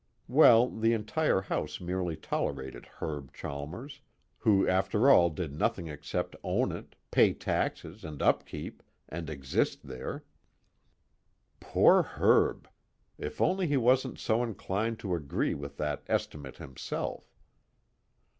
Well, 0.27 0.67
the 0.67 0.93
entire 0.93 1.41
house 1.41 1.79
merely 1.79 2.15
tolerated 2.15 2.87
Herb 2.87 3.31
Chalmers, 3.33 3.99
who 4.39 4.67
after 4.67 5.11
all 5.11 5.29
did 5.29 5.53
nothing 5.53 5.89
except 5.89 6.35
own 6.43 6.71
it, 6.71 6.95
pay 7.11 7.33
taxes 7.35 8.03
and 8.03 8.19
upkeep, 8.19 8.81
and 9.09 9.29
exist 9.29 9.83
there. 9.87 10.23
_Poor 11.61 12.03
Herb! 12.03 12.67
If 13.19 13.41
only 13.41 13.67
he 13.67 13.77
wasn't 13.77 14.17
so 14.17 14.41
inclined 14.41 14.97
to 15.01 15.13
agree 15.13 15.53
with 15.53 15.77
that 15.77 16.01
estimate 16.07 16.57
himself! 16.57 17.35